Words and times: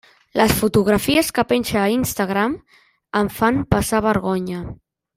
Les 0.39 0.53
fotografies 0.61 1.29
que 1.35 1.43
penja 1.51 1.77
a 1.83 1.91
Instagram 1.97 2.57
em 3.23 3.33
fan 3.39 3.63
passar 3.77 4.05
vergonya. 4.11 4.65